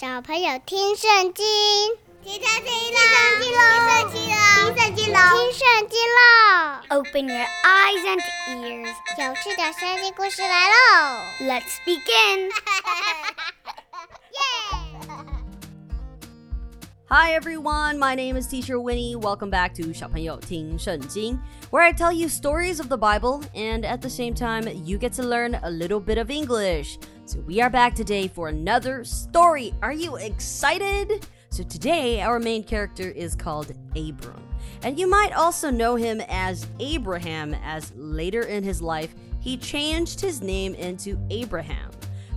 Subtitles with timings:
[0.00, 1.43] 小朋友听圣经，
[2.23, 2.99] 听圣经啦！
[3.39, 4.39] 听圣经啦！
[4.63, 5.31] 听圣经啦！
[5.33, 6.81] 听圣经啦！
[6.89, 11.21] Open your eyes and ears，有趣的圣经故事来喽！
[11.41, 12.49] Let's begin.
[17.09, 19.17] Hi everyone, my name is Teacher Winnie.
[19.17, 21.37] Welcome back to 小朋友听圣经
[21.69, 25.13] where I tell you stories of the Bible and at the same time you get
[25.17, 26.97] to learn a little bit of English.
[27.30, 29.74] So we are back today for another story.
[29.82, 31.26] Are you excited?
[31.50, 34.42] So today our main character is called Abram.
[34.82, 40.20] And you might also know him as Abraham as later in his life he changed
[40.20, 41.90] his name into Abraham.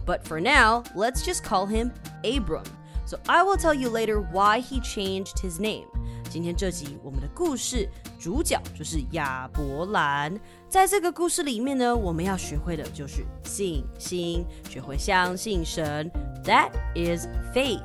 [0.05, 1.91] But for now, let's just call him
[2.23, 2.63] Abram.
[3.05, 5.87] So I will tell you later why he changed his name.
[6.29, 7.89] 今天这集我们的故事
[8.23, 10.37] 主角就是亚伯兰。
[10.67, 16.11] 在这个故事里面呢，我们要学会的就是信心，学会相信神。
[16.43, 17.81] That is faith,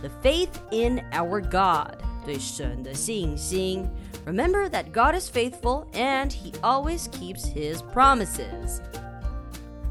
[0.00, 3.86] the faith in our God，对神的信心。
[4.26, 8.80] Remember that God is faithful and He always keeps His promises.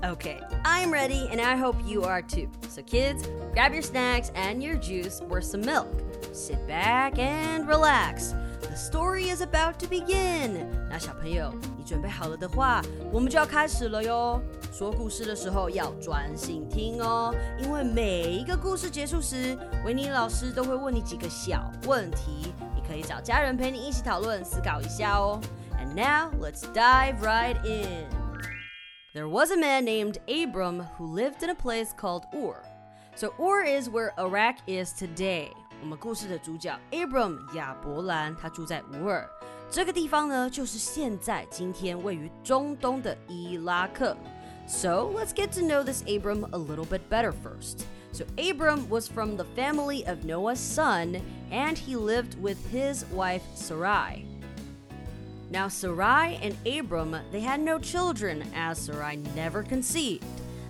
[0.03, 2.49] Okay, I'm ready and I hope you are too.
[2.69, 5.87] So, kids, grab your snacks and your juice or some milk.
[6.33, 8.35] Sit back and relax.
[8.71, 10.67] The story is about to begin.
[10.89, 12.81] 那小朋友，你准备好了的话，
[13.11, 14.41] 我们就要开始了哟。
[14.71, 25.39] 说故事的时候要专心听哦，因为每一个故事结束时，维尼老师都会问你几个小问题，你可以找家人陪你一起讨论、思考一下哦。
[25.79, 28.05] And now let's dive right in.
[29.13, 32.61] There was a man named Abram who lived in a place called Ur.
[33.15, 35.53] So Ur is where Iraq is today.
[35.81, 39.29] 我们故事的主角 Abram 亚伯兰，他住在乌尔。
[39.69, 44.15] 这个地方呢，就是现在今天位于中东的伊拉克。
[44.67, 47.85] So let's get to know this Abram a little bit better first.
[48.11, 53.43] So Abram was from the family of Noah's son, and he lived with his wife
[53.55, 54.25] Sarai.
[55.49, 60.23] Now Sarai and Abram, they had no children as Sarai never conceived.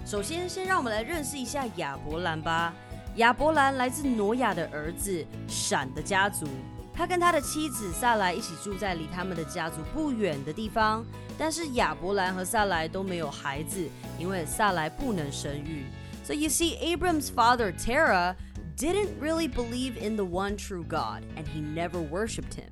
[0.06, 2.74] 首先，先让我们来认识一下亚伯兰吧。
[3.16, 6.48] 亚伯兰来自挪亚的儿子闪的家族，
[6.94, 11.06] 他跟他的妻子萨莱一起住在离他们的家族不远的地方。
[11.38, 15.86] 但是亚伯兰和萨莱都没有孩子，因为萨莱不能生育。
[16.24, 18.36] So you see, Abram's father Terah
[18.76, 22.70] didn't really believe in the one true God, and he never worshipped him.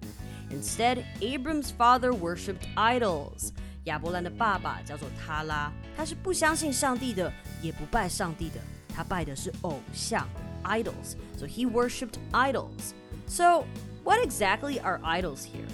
[0.49, 3.51] Instead, Abram's father worshipped idols.
[3.85, 8.59] 亚伯兰的爸爸叫做他拉，他是不相信上帝的，也不拜上帝的，
[8.95, 10.27] 他拜的是偶像
[10.63, 11.15] idols.
[11.37, 12.93] So he worshipped idols.
[13.27, 13.65] So
[14.03, 15.67] what exactly are idols here?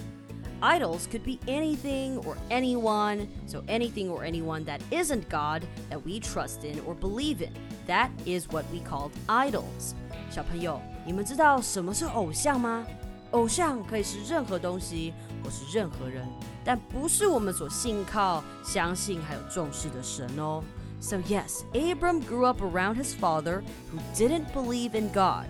[0.60, 3.26] Idols could be anything or anyone.
[3.46, 7.52] So anything or anyone that isn't God that we trust in or believe in.
[7.88, 9.94] That is what we called idols.
[10.30, 12.86] 小朋友，你们知道什么是偶像吗？
[13.32, 15.12] 偶像可以是任何东西，
[15.42, 16.26] 或是任何人，
[16.64, 20.62] 但不是我们所信靠、相信还有重视的神哦。
[21.00, 25.46] So yes, Abram grew up around his father who didn't believe in God.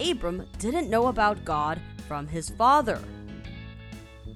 [0.00, 3.00] Abram didn't know about God from his father.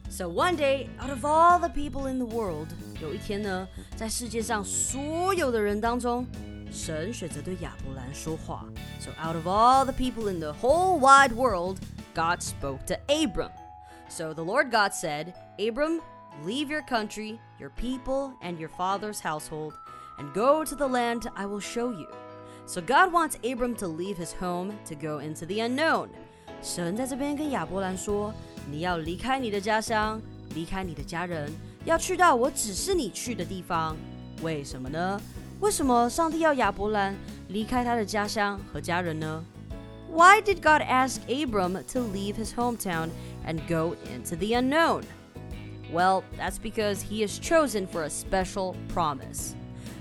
[0.09, 2.69] So one day, out of all the people in the world，
[3.01, 3.67] 有一天呢，
[3.97, 6.27] 在世界上所有的人当中，
[6.71, 8.65] 神选择对亚伯兰说话。
[9.01, 11.79] So out of all the people in the whole wide world,
[12.15, 13.51] God spoke to Abram.
[14.09, 16.03] So the Lord God said, Abram,
[16.45, 19.73] leave your country, your people, and your father's household,
[20.19, 22.07] and go to the land I will show you.
[22.67, 26.09] So God wants Abram to leave his home to go into the unknown.
[26.63, 28.33] 神在这边跟亚伯兰说，
[28.71, 30.21] 你要离开你的家乡，
[30.55, 31.51] 离开你的家人，
[31.85, 33.97] 要去到我指示你去的地方。
[34.43, 35.21] 为什么呢？
[35.61, 37.17] 为什么上帝要亚伯兰
[37.49, 39.45] 离开他的家乡和家人呢？
[40.11, 43.11] Why did God ask Abram to leave his hometown
[43.47, 45.05] and go into the unknown?
[45.93, 49.55] Well, that's because he is chosen for a special promise.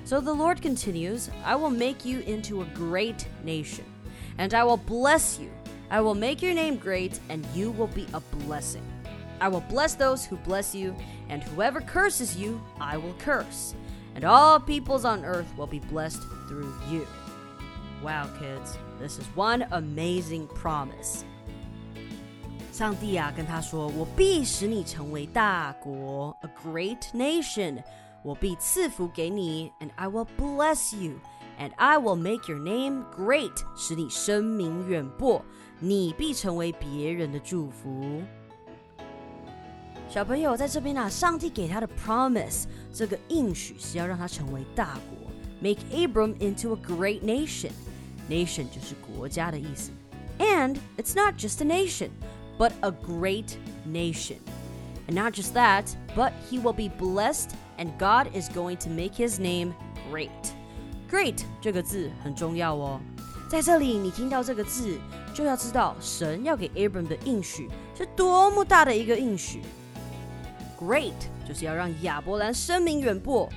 [0.06, 3.86] So the Lord continues I will make you into a great nation,
[4.38, 5.50] and I will bless you.
[5.90, 8.84] I will make your name great, and you will be a blessing.
[9.40, 10.96] I will bless those who bless you,
[11.30, 13.74] and whoever curses you, I will curse.
[14.16, 17.08] And all peoples on earth will be blessed through you.
[18.04, 21.24] Wow, kids, this is one amazing promise.
[22.72, 27.84] 上帝啊，跟他说：“我必使你成为大国，a great nation。
[28.26, 31.14] 我必赐福给你，and I will bless you,
[31.60, 35.44] and I will make your name great，使你声名远播。
[35.80, 38.22] 你必成为别人的祝福。”
[40.08, 47.72] 小朋友在这边啊，上帝给他的 promise，这个应许是要让他成为大国，make Abram into a great nation。
[48.30, 49.92] nation 就是国家的意思。
[50.38, 52.10] And it's not just a nation,
[52.58, 53.56] but a great
[53.88, 54.38] nation.
[55.09, 55.85] And not just that,
[56.17, 59.73] but he will be blessed, and God is going to make his name
[60.11, 60.31] great.
[61.09, 63.01] Great 这个字很重要哦。
[63.49, 64.99] 在这里，你听到这个字，
[65.33, 69.63] 就要知道神要给 Abram 的应许是多么大的一个应许。
[70.77, 71.15] Great
[71.47, 73.49] 就是要让亚伯兰声名远播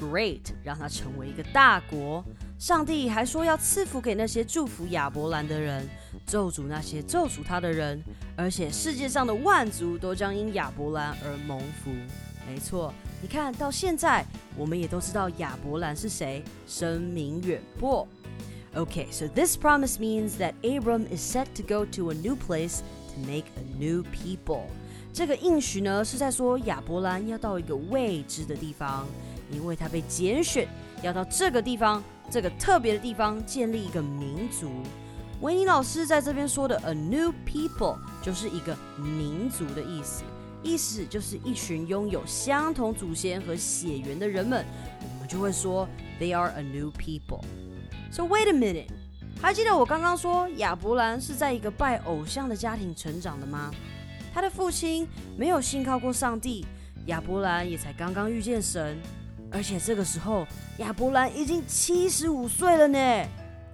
[0.00, 2.24] ，Great 让他成为一个大国。
[2.58, 5.88] 上帝还说要赐福给那些祝福亚伯兰的人，
[6.26, 8.02] 咒诅那些咒诅他的人，
[8.36, 11.90] 而且世界上的万族都将因亚伯兰而蒙福。
[12.48, 12.92] 没错，
[13.22, 14.24] 你看到现在，
[14.56, 18.06] 我们也都知道亚伯兰是谁，声名远播。
[18.74, 22.80] Okay, so this promise means that Abram is set to go to a new place
[23.14, 24.64] to make a new people.
[25.12, 29.06] 这个应许呢，是在说亚伯兰要到一个未知的地方，
[29.50, 30.68] 因为他被拣选，
[31.02, 34.70] 要到这个地方，这个特别的地方建立一个民族。
[35.42, 40.22] 维尼老师在这边说的 a new people 就是一个民族的意思，
[40.62, 44.64] 意思就是一群拥有相同祖先和血缘的人们，
[45.14, 45.86] 我们就会说
[46.18, 47.42] they are a new people。
[48.10, 48.88] So wait a minute，
[49.42, 53.70] 还记得我刚刚说亚伯兰是在一个拜偶像的家庭成长的吗？
[54.32, 55.06] 他的父亲
[55.36, 56.64] 没有信靠过上帝，
[57.06, 58.98] 亚伯兰也才刚刚遇见神，
[59.50, 60.46] 而且这个时候
[60.78, 62.98] 亚伯兰已经七十五岁了呢。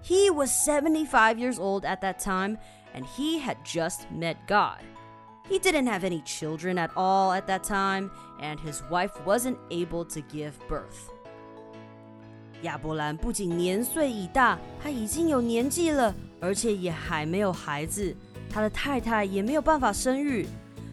[0.05, 2.59] He was seventy-five years old at that time,
[2.95, 4.79] and he had just met God.
[5.49, 8.11] He didn't have any children at all at that time,
[8.41, 11.11] and his wife wasn't able to give birth.
[12.63, 18.15] 亚伯兰不仅年岁已大，他已经有年纪了，而且也还没有孩子，
[18.49, 20.47] 他的太太也没有办法生育。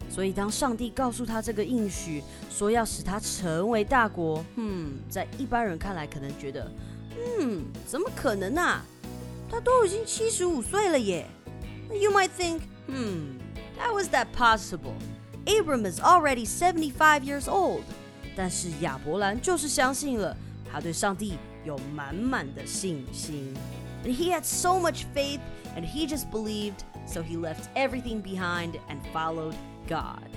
[0.08, 6.68] 所以，当上帝告诉他这个应许，说要使他成为大国，嗯，在一般人看来，可能觉得，
[7.38, 8.84] 嗯，怎么可能啊？
[9.49, 11.25] 他都已经七十五岁了耶。
[11.91, 13.39] You might think, hmm,
[13.77, 14.95] how is that possible?
[15.45, 17.83] Abram is already seventy-five years old.
[18.35, 20.35] 但是亚伯兰就是相信了，
[20.71, 21.37] 他对上帝。
[21.65, 23.51] 有满满的信心。
[24.03, 25.39] And he had so much faith,
[25.75, 29.55] and he just believed, so he left everything behind and followed
[29.87, 30.29] God.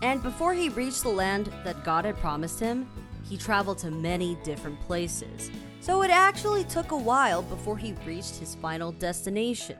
[0.00, 2.86] And before he reached the land that God had promised him,
[3.28, 5.50] he traveled to many different places.
[5.80, 9.76] So it actually took a while before he reached his final destination.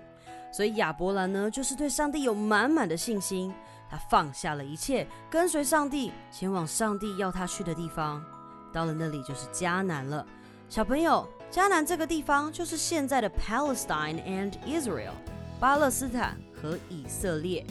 [0.53, 3.53] 所以亚伯兰呢，就是对上帝有满满的信心，
[3.91, 8.25] 他放下了一切，跟随上帝，前往上帝要他去的地方。
[8.73, 10.25] 到了那里就是迦南了，
[10.69, 15.13] 小朋友，迦南这个地方就是现在的 Palestine and Israel，
[15.59, 17.65] 巴勒斯坦和以色列。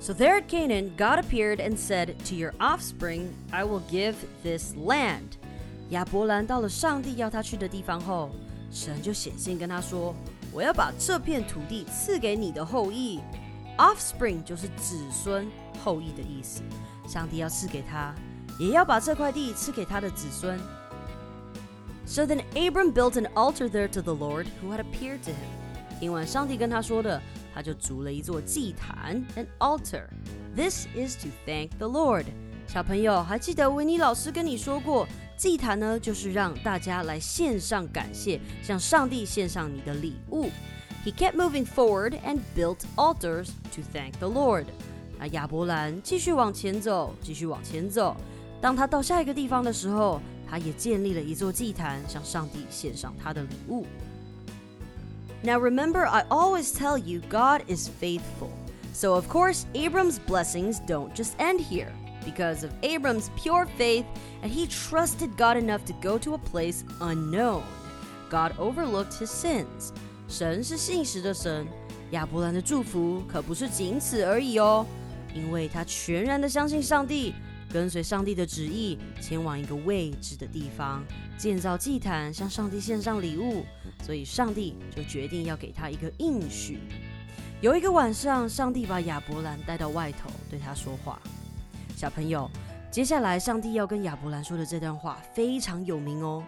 [0.00, 4.74] So there at Canaan, God appeared and said, "To your offspring, I will give this
[4.74, 5.36] land."
[5.89, 8.31] 亚伯兰到了上帝要他去的地方后，
[8.71, 10.15] 神就显现跟他说
[10.51, 13.19] ：“我要把这片土地赐给你的后裔。”
[13.77, 15.47] Offspring 就是子孙、
[15.83, 16.61] 后裔的意思，
[17.07, 18.15] 上帝要赐给他。
[18.57, 20.57] 也要把这块地赐给他的子孙。
[22.05, 25.99] So then Abram built an altar there to the Lord who had appeared to him.
[25.99, 27.21] 听完上帝跟他说的，
[27.53, 30.07] 他就筑了一座祭坛，an altar.
[30.55, 32.25] This is to thank the Lord.
[32.67, 35.05] 小朋友还记得维尼老师跟你说过，
[35.36, 40.50] 祭坛呢就是让大家来献上感谢，向上帝献上你的礼物。
[41.04, 44.66] He kept moving forward and built altars to thank the Lord.
[45.18, 48.16] 那亚伯兰继续往前走，继续往前走。
[48.60, 53.86] 当他到下一个地方的时候，他也建立了一座祭坛，向上帝献上他的礼物。
[55.42, 58.50] Now remember, I always tell you God is faithful.
[58.92, 61.92] So of course, Abram's blessings don't just end here.
[62.25, 64.05] Because of Abram's pure faith,
[64.41, 67.61] and he trusted God enough to go to a place unknown.
[68.29, 69.91] God overlooked his sins.
[70.27, 71.67] 神是信实的神，
[72.11, 74.85] 亚伯兰的祝福可不是仅此而已哦，
[75.35, 77.33] 因为他全然的相信上帝。
[77.71, 81.03] 跟随上帝的旨意，前往一个未知的地方，
[81.37, 83.65] 建造祭坛，向上帝献上礼物。
[84.01, 86.79] 所以，上帝就决定要给他一个应许。
[87.59, 91.19] 有一个晚上，上帝把亚伯兰带到外头，对他说话。
[92.05, 92.47] 小朋友，
[92.91, 96.43] 接下来上帝要跟亚伯兰说的这段话非常有名哦，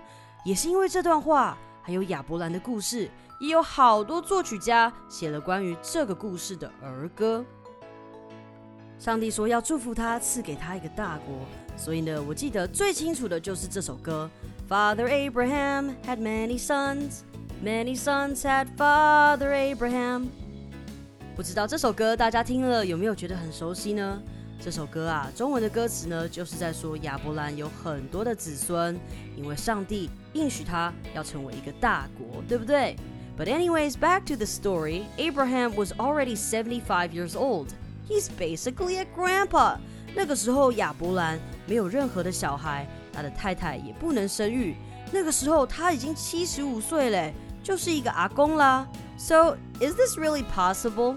[0.45, 3.09] 也是因为这段话，还有亚伯兰的故事，
[3.39, 7.43] 也有好多作曲家写了关于这个故事的儿歌。
[8.99, 11.39] 上帝说要祝福他，赐给他一个大国。
[11.75, 14.29] 所以呢，我记得最清楚的就是这首歌。
[14.69, 17.21] Father Abraham had many sons,
[17.65, 20.27] many sons had Father Abraham。
[21.35, 24.21] 不知道这首歌大家听了有没有觉得很熟悉呢？
[24.60, 28.98] 这首歌啊，中文的歌词呢，就是在说亚伯兰有很多的子孙，
[29.36, 32.96] 因为上帝应许他要成为一个大国，对不对？
[33.36, 35.04] But anyways, back to the story.
[35.16, 37.68] Abraham was already 75 years old.
[38.08, 39.78] He's basically a grandpa.
[40.14, 44.76] 那个时候亚伯兰没有任何的小孩，他的太太也不能生育。
[45.10, 47.34] 那个时候他已经七十五岁嘞，
[47.64, 48.86] 就是一个阿公啦。
[49.16, 51.16] So, is this really possible?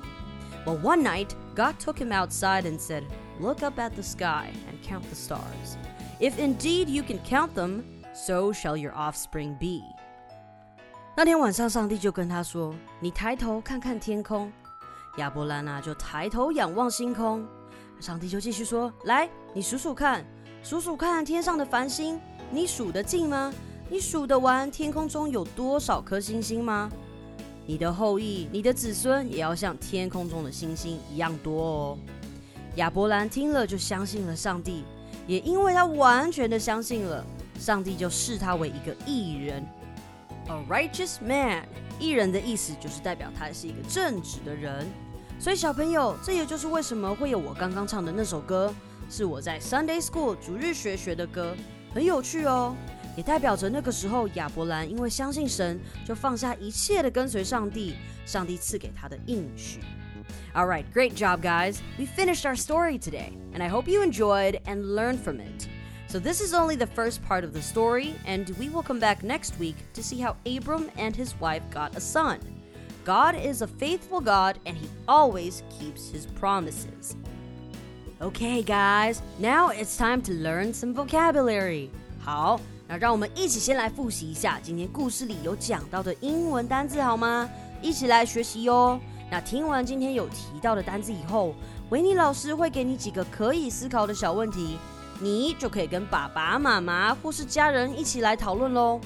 [0.66, 3.04] Well, one night, God took him outside and said,
[3.41, 5.79] Look up at the sky and count the stars.
[6.21, 7.83] If indeed you can count them,
[8.13, 9.81] so shall your offspring be.
[11.17, 14.53] 那天晚上，上帝就跟他说：“你抬头看看天空。”
[15.17, 17.47] 亚伯兰啊，就抬头仰望星空。
[17.99, 20.23] 上帝就继续说：“来，你数数看，
[20.63, 22.21] 数数看天上的繁星，
[22.51, 23.51] 你数得尽吗？
[23.89, 26.91] 你数得完天空中有多少颗星星吗？
[27.67, 31.99] 你的后裔，你的子孙也要像天空中的星星一样多哦。”
[32.77, 34.85] 亚伯兰听了就相信了上帝，
[35.27, 37.25] 也因为他完全的相信了，
[37.59, 39.65] 上帝就视他为一个义人
[40.47, 41.67] ，a righteous man。
[41.99, 44.87] 义人的意思就是代表他是一个正直的人。
[45.39, 48.73] 所以小朋友，这也就是为什么会有我刚刚唱的那首歌，
[49.11, 51.55] 是我在 Sunday School 主日学学的歌，
[51.93, 52.75] 很有趣哦，
[53.17, 59.81] 也代表着那个时候亚伯兰因为相信神，就放下一切的跟随上帝，上帝赐给他的应许。
[60.56, 61.82] All right, great job, guys.
[61.98, 65.68] We finished our story today, and I hope you enjoyed and learned from it.
[66.08, 69.24] So, this is only the first part of the story, and we will come back
[69.24, 72.40] next week to see how Abram and his wife got a son.
[73.04, 77.18] God is a faithful God, and he always keeps his promises.
[78.22, 81.90] Okay, guys, now it's time to learn some vocabulary.
[82.20, 87.50] 好，那让我们一起先来复习一下今天故事里有讲到的英文单字，好吗？
[87.82, 89.00] 一起来学习哟。
[89.31, 91.55] 那听完今天有提到的单字以后，
[91.91, 94.77] 维尼老师会给你几个可以思考的小问题，
[95.21, 99.01] 你就可以跟爸爸妈妈或是家人一起来讨论喽。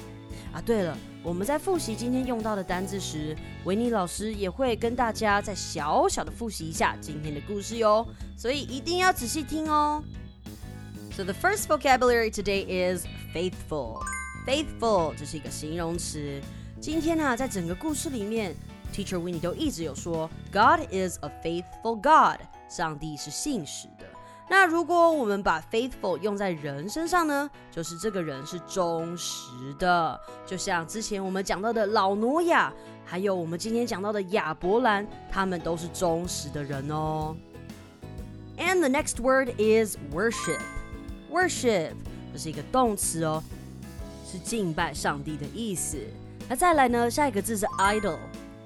[0.51, 8.03] 啊，对了，我们在复习今天用到的单字时，维尼老师也会跟大家再小小的复习一下今天的故事哟，
[8.35, 10.03] 所以一定要仔细听哦。
[11.15, 13.99] So the first vocabulary today is faithful.
[14.47, 16.41] Faithful 这是一个形容词。
[16.81, 18.55] 今天呢，在整个故事里面。
[18.95, 24.05] Teacher Winnie 都一直有说，God is a faithful God，上帝是信实的。
[24.47, 30.17] 那如果我们把 faithful 用在人身上呢，就是这个人是忠实的。
[30.45, 32.71] 就像之前我们讲到的老挪亚，
[33.03, 37.35] 还有我们今天讲到的亚伯兰，他们都是忠实的人哦。
[38.57, 40.61] And the next word is worship.
[41.29, 41.91] Worship
[42.31, 43.43] 这是一个动词哦，
[44.25, 45.97] 是敬拜上帝的意思。
[46.47, 48.17] 那再来呢，下一个字是 idol。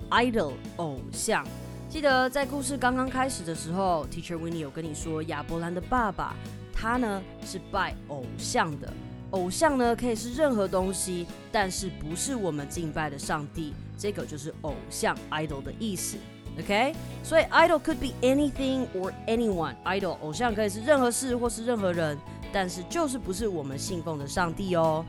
[0.10, 1.46] Idol 偶像，
[1.90, 6.36] 记得在故事刚刚开始的时候，Teacher Winnie 有跟你说，亚伯兰的爸爸
[6.74, 8.92] 他呢是拜偶像的。
[9.32, 13.74] 偶像呢可以是任何东西，但是不是我们敬拜的上帝。
[13.98, 16.18] 这个就是偶像 idol 的意思。
[16.58, 19.76] OK，所以 idol could be anything or anyone。
[19.86, 22.18] idol 偶像可以是任何事或是任何人，
[22.52, 25.06] 但是就是不是我们信奉的上帝哦。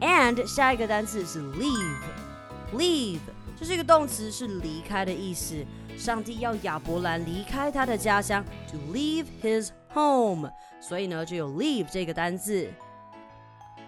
[0.00, 3.20] And 下一个单词是 leave，leave。
[3.62, 5.64] 这是一个动词，是离开的意思。
[5.96, 10.50] 上帝要亚伯兰离开他的家乡，to leave his home，
[10.80, 12.68] 所以呢就有 leave 这个单字。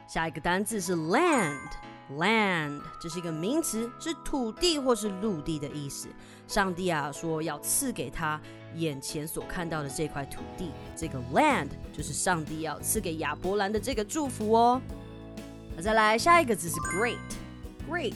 [0.07, 6.07] 下一个单字是 land，land 这是一个名词，是土地或是陆地的意思。
[6.47, 8.40] 上帝啊说要赐给他
[8.76, 14.81] 眼前所看到的这块土地，这个 land 就是上帝要赐给亚伯兰的这个祝福哦。
[15.75, 17.25] 那再来下一个字是 great，great。
[17.90, 18.14] Great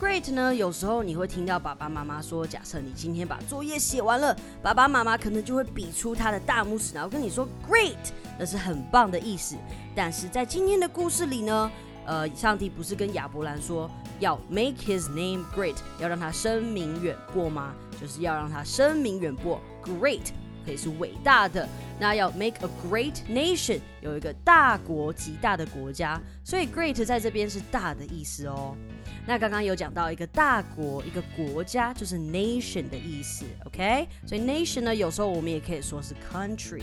[0.00, 7.98] Great 呢，有时候你会听到爸爸妈妈说，假设你今天把作业写完了，爸爸妈妈可能就会比出他的大拇指，然后跟你说 Great，
[8.38, 9.56] 那是很棒的意思。
[9.94, 11.70] 但是在今天的故事里呢，
[12.06, 13.90] 呃，上帝不是跟亚伯兰说
[14.20, 17.74] 要 Make his name great，要让他声名远播吗？
[18.00, 20.30] 就是要让他声名远播，Great
[20.70, 28.76] 可以是伟大的，那要 Make a great nation，有一个大国极大的国家，所以 Great 在这边是大的意思哦。
[29.26, 34.06] 那刚刚有讲到一个大国，一个国家就是 nation 的意思，OK？
[34.24, 36.82] 所以 nation 呢，有时候我们也可以说是 country。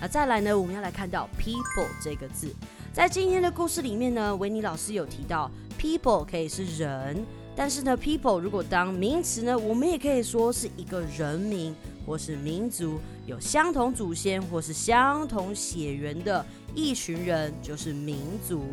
[0.00, 2.52] 那再来呢，我们要来看到 people 这个字，
[2.92, 11.72] 在今天的故事里面呢，维尼老师有提到 people 可以是人，但是呢，people 如果当名词呢，我们也可以说是一个人名
[12.10, 18.64] 或是民族，有相同祖先或是相同血缘的一群人，就是民族。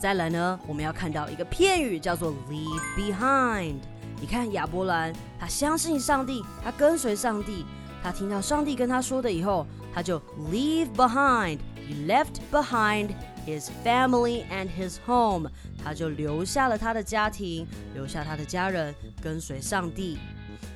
[0.00, 3.76] 再来呢，我们要看到一个片语，叫做 leave behind。
[4.20, 7.64] 你看亚伯兰，他相信上帝，他跟随上帝，
[8.02, 10.18] 他听到上帝跟他说的以后，他就
[10.50, 11.58] leave behind。
[11.88, 13.10] He left behind
[13.46, 15.48] his family and his home。
[15.84, 20.18] 他就留下了他的家庭，留下他的家人，跟随上帝。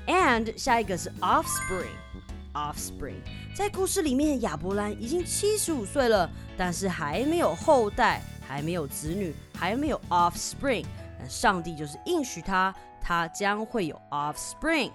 [0.06, 1.96] And 下一个是 offspring。
[2.54, 3.16] offspring
[3.54, 10.84] 在故事里面，亚伯兰已经七十五岁了，但是还没有后代，还没有子女，还没有 offspring。
[11.18, 14.90] 但上帝就是应许他，他将会有 offspring。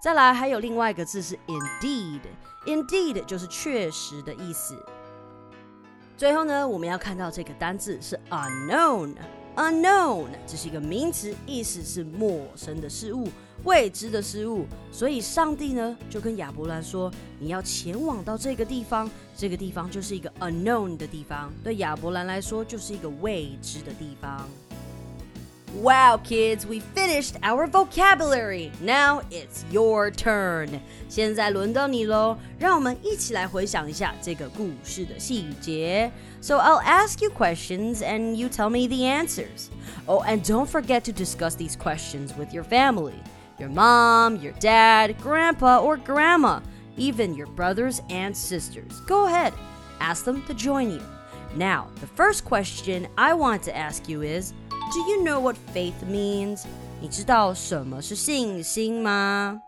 [0.00, 4.74] 再来，还有另外一个字是 indeed，indeed 就是确实的意思。
[6.16, 13.28] 最后呢，我们要看到这个单字是 unknown，unknown 这是一个名词，意思是陌生的事物、
[13.63, 14.65] 未知的事物。
[14.91, 24.47] 所以上帝呢就跟亚伯兰说：“你要前往到这个地方，这个地方就是一个 unknown 的地方，对亚伯兰来说就是一个未知的地方。”
[25.81, 28.71] Wow, kids, we finished our vocabulary.
[28.79, 30.79] Now it's your turn.
[31.09, 36.09] 现在轮到你喽，让我们一起来回想一下这个故事的细节。
[36.39, 39.67] So I'll ask you questions and you tell me the answers.
[40.05, 43.15] Oh, and don't forget to discuss these questions with your family.
[43.59, 46.59] Your mom, your dad, grandpa, or grandma,
[46.97, 48.99] even your brothers and sisters.
[49.07, 49.53] Go ahead,
[49.99, 51.01] ask them to join you.
[51.55, 54.53] Now, the first question I want to ask you is,
[54.93, 56.65] do you know what faith means?
[56.99, 59.61] 你知道什么是信心吗？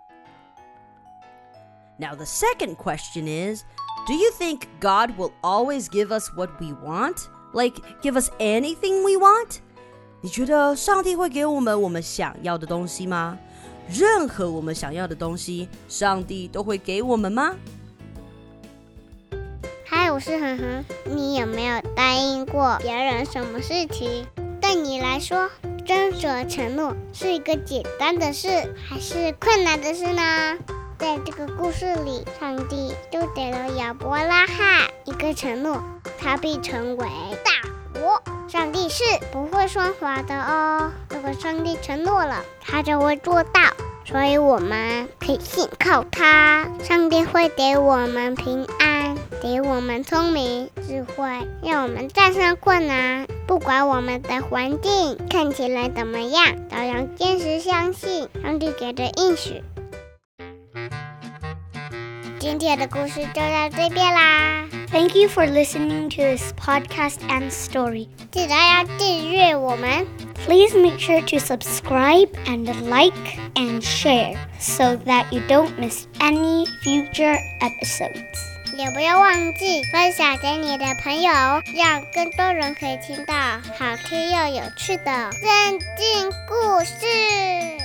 [1.97, 3.63] Now the second question is,
[4.05, 7.27] do you think God will always give us what we want?
[7.53, 9.59] Like give us anything we want?
[10.21, 13.37] 你觉得上帝会给我们我们想要的东西吗？
[13.88, 17.54] 任何我们想要的东西，上帝都会给我们吗？
[19.84, 24.26] 嗨，我是恒恒，你有没有答应过别人什么事情？
[24.60, 25.50] 对你来说，
[25.84, 28.48] 遵守承诺是一个简单的事，
[28.88, 30.56] 还是困难的事呢？
[30.98, 35.82] 在这个故事里，上帝就给了亚伯拉罕一个承诺，
[36.18, 37.06] 他必成为。
[38.52, 43.62] 上帝是不会说谎的哦，如果上帝承诺了，他就会做到。
[44.04, 53.26] 所以我们可以信靠他，上帝会给我们平安，给我们聪明智慧，让我们战胜困难。
[53.46, 59.64] 不管我们的环境看起来怎么样，都要坚持相信上帝给的应许。
[62.38, 64.66] 今天的故事就到这边啦。
[64.90, 68.08] Thank you for listening to this podcast and story.
[68.31, 70.05] 记得要订阅我们。
[70.45, 73.13] Please make sure to subscribe and like
[73.55, 78.21] and share so that you don't miss any future episodes.
[78.77, 81.31] 也不要忘记分享给你的朋友，
[81.75, 87.80] 让更多人可以听到好听又有趣的圣经故事。